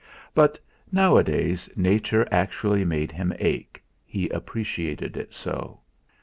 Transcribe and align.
But 0.33 0.59
nowadays 0.91 1.69
Nature 1.75 2.27
actually 2.31 2.83
made 2.83 3.11
him 3.11 3.31
ache, 3.37 3.83
he 4.03 4.29
appreciated 4.29 5.15
it 5.15 5.31
so. 5.31 5.81